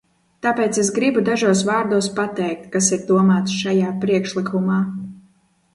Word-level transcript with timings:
Tāpēc 0.43 0.79
es 0.83 0.87
gribu 0.95 1.21
dažos 1.27 1.61
vārdos 1.67 2.07
pateikt, 2.21 2.67
kas 2.77 2.91
ir 2.99 3.07
domāts 3.13 3.61
šajā 3.63 3.95
priekšlikumā. 4.07 4.85